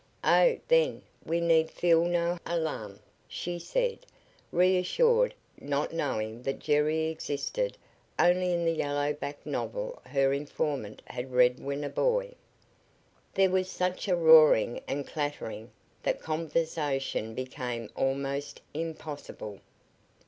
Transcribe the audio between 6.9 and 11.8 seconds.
existed only in the yellow backed novel her informant had read